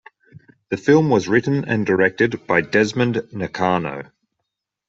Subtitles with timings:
[0.69, 4.09] The film was written and directed by Desmond Nakano.